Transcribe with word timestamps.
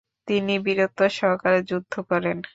তিনি 0.27 0.53
বীরত্ব 0.65 0.99
সহকারে 1.17 1.59
যুদ্ধ 1.69 1.93
করেন। 2.09 2.37